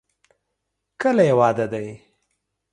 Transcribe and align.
کله 1.01 1.23
یې 1.27 1.33
واده 1.39 1.65
دی؟ 1.71 1.87